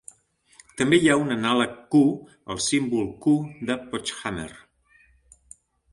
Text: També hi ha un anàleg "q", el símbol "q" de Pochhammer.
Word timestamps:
També 0.79 0.97
hi 1.01 1.09
ha 1.09 1.17
un 1.23 1.33
anàleg 1.35 1.75
"q", 1.95 2.01
el 2.55 2.61
símbol 2.69 3.07
"q" 3.27 3.35
de 3.71 3.77
Pochhammer. 3.93 4.51